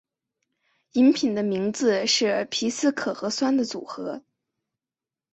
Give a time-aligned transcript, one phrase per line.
[0.93, 4.23] 饮品的名字是皮斯可和酸的组合。